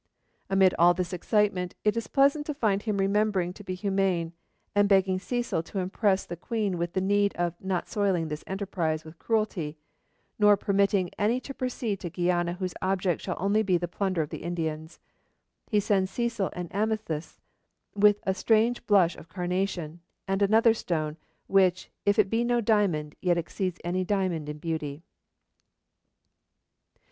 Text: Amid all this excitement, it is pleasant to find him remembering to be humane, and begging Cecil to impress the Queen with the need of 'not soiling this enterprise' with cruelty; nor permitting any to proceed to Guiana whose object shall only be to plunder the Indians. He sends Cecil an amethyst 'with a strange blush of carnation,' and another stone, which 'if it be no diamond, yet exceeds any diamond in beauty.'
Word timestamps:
Amid 0.49 0.73
all 0.79 0.95
this 0.95 1.13
excitement, 1.13 1.75
it 1.83 1.95
is 1.95 2.07
pleasant 2.07 2.47
to 2.47 2.55
find 2.55 2.81
him 2.81 2.97
remembering 2.97 3.53
to 3.53 3.63
be 3.63 3.75
humane, 3.75 4.33
and 4.73 4.89
begging 4.89 5.19
Cecil 5.19 5.61
to 5.61 5.77
impress 5.77 6.25
the 6.25 6.35
Queen 6.35 6.79
with 6.79 6.93
the 6.93 7.01
need 7.01 7.35
of 7.35 7.53
'not 7.63 7.87
soiling 7.87 8.27
this 8.27 8.43
enterprise' 8.47 9.03
with 9.05 9.19
cruelty; 9.19 9.77
nor 10.39 10.57
permitting 10.57 11.11
any 11.19 11.39
to 11.41 11.53
proceed 11.53 11.99
to 11.99 12.09
Guiana 12.09 12.53
whose 12.53 12.73
object 12.81 13.21
shall 13.21 13.37
only 13.39 13.61
be 13.61 13.77
to 13.77 13.87
plunder 13.87 14.25
the 14.25 14.41
Indians. 14.41 14.99
He 15.67 15.79
sends 15.79 16.09
Cecil 16.09 16.49
an 16.53 16.67
amethyst 16.71 17.39
'with 17.93 18.21
a 18.23 18.33
strange 18.33 18.83
blush 18.87 19.15
of 19.15 19.29
carnation,' 19.29 19.99
and 20.27 20.41
another 20.41 20.73
stone, 20.73 21.17
which 21.45 21.91
'if 22.07 22.17
it 22.17 22.31
be 22.31 22.43
no 22.43 22.59
diamond, 22.59 23.13
yet 23.21 23.37
exceeds 23.37 23.77
any 23.83 24.03
diamond 24.03 24.49
in 24.49 24.57
beauty.' 24.57 25.03